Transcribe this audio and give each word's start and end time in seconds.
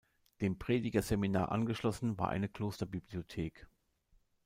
Dem 0.41 0.57
Predigerseminar 0.57 1.51
angeschlossen 1.51 2.17
war 2.17 2.29
eine 2.29 2.49
Klosterbibliothek. 2.49 3.67